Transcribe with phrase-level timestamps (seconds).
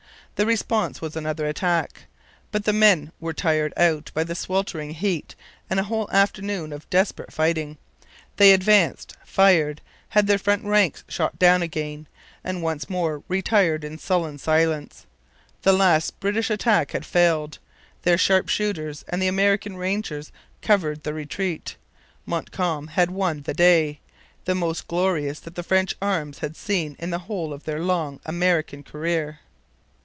[0.37, 2.05] The response was another attack.
[2.51, 5.35] But the men were tired out by the sweltering heat
[5.69, 7.77] and a whole afternoon of desperate fighting.
[8.37, 12.07] They advanced, fired, had their front ranks shot down again;
[12.43, 15.05] and once more retired in sullen silence.
[15.61, 17.59] The last British attack had failed.
[18.01, 20.31] Their sharp shooters and the American rangers
[20.63, 21.75] covered the retreat.
[22.25, 23.99] Montcalm had won the day,
[24.45, 28.81] the most glorious that French arms had seen in the whole of their long American
[28.81, 29.41] career.